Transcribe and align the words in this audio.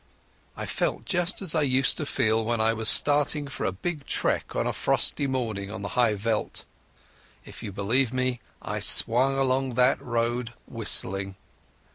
I 0.57 0.65
felt 0.65 1.05
just 1.05 1.43
as 1.43 1.53
I 1.53 1.61
used 1.61 1.95
to 1.97 2.07
feel 2.07 2.43
when 2.43 2.59
I 2.59 2.73
was 2.73 2.89
starting 2.89 3.47
for 3.47 3.65
a 3.67 3.71
big 3.71 4.07
trek 4.07 4.55
on 4.55 4.65
a 4.65 4.73
frosty 4.73 5.27
morning 5.27 5.69
on 5.69 5.83
the 5.83 5.89
high 5.89 6.15
veld. 6.15 6.65
If 7.45 7.61
you 7.61 7.71
believe 7.71 8.11
me, 8.11 8.41
I 8.63 8.79
swung 8.79 9.37
along 9.37 9.75
that 9.75 10.01
road 10.01 10.53
whistling. 10.65 11.35